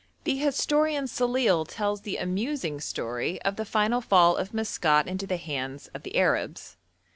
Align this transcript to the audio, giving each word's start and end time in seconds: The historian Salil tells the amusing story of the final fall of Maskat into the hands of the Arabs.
The 0.23 0.35
historian 0.37 1.05
Salil 1.05 1.63
tells 1.67 2.01
the 2.01 2.17
amusing 2.17 2.79
story 2.81 3.39
of 3.43 3.55
the 3.55 3.65
final 3.65 4.01
fall 4.01 4.35
of 4.35 4.51
Maskat 4.51 5.05
into 5.05 5.27
the 5.27 5.37
hands 5.37 5.91
of 5.93 6.01
the 6.01 6.17
Arabs. 6.17 6.75